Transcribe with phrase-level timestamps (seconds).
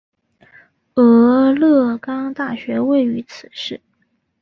[0.95, 3.79] 俄勒冈大学位于此市。